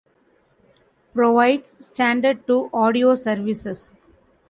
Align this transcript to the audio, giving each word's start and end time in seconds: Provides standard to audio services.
Provides 1.13 1.77
standard 1.79 2.47
to 2.47 2.71
audio 2.73 3.13
services. 3.13 3.93